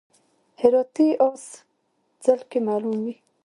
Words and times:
هراتی 0.61 1.07
اس 1.27 1.43
ځل 2.23 2.39
کې 2.49 2.59
معلوم 2.67 2.97
وي. 3.05 3.15